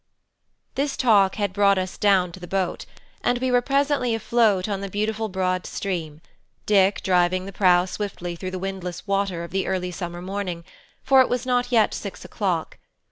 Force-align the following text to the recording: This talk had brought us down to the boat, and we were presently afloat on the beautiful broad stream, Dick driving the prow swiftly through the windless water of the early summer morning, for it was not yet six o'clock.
This 0.73 0.97
talk 0.97 1.35
had 1.35 1.53
brought 1.53 1.77
us 1.77 1.95
down 1.95 2.31
to 2.31 2.39
the 2.39 2.47
boat, 2.47 2.87
and 3.23 3.37
we 3.37 3.51
were 3.51 3.61
presently 3.61 4.15
afloat 4.15 4.67
on 4.67 4.81
the 4.81 4.89
beautiful 4.89 5.29
broad 5.29 5.67
stream, 5.67 6.21
Dick 6.65 7.03
driving 7.03 7.45
the 7.45 7.53
prow 7.53 7.85
swiftly 7.85 8.35
through 8.35 8.49
the 8.49 8.57
windless 8.57 9.05
water 9.05 9.43
of 9.43 9.51
the 9.51 9.67
early 9.67 9.91
summer 9.91 10.23
morning, 10.23 10.63
for 11.03 11.21
it 11.21 11.29
was 11.29 11.45
not 11.45 11.71
yet 11.71 11.93
six 11.93 12.25
o'clock. 12.25 12.79